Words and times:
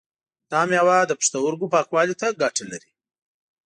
دا 0.51 0.61
مېوه 0.69 0.97
د 1.05 1.11
پښتورګو 1.19 1.71
پاکوالی 1.73 2.15
ته 2.21 2.27
ګټه 2.41 2.63
لري. 2.71 2.91